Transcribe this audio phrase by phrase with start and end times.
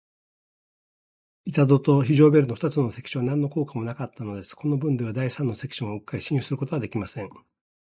[1.45, 4.55] 板戸と非常ベルの二つの関所は、なんの効果もなかったのです。
[4.55, 7.29] このぶんでは、第三の関所もうっかり信用することはできません。